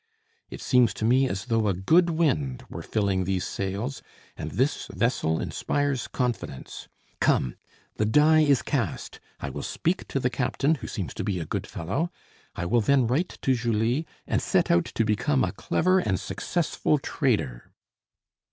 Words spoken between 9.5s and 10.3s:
will speak to